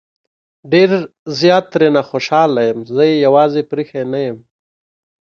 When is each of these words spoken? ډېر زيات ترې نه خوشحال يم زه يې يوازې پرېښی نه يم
ډېر 0.71 0.89
زيات 1.39 1.65
ترې 1.73 1.89
نه 1.95 2.01
خوشحال 2.09 2.51
يم 2.67 2.79
زه 2.95 3.03
يې 3.09 3.15
يوازې 3.25 3.61
پرېښی 3.71 4.01
نه 4.11 4.19
يم 4.27 4.37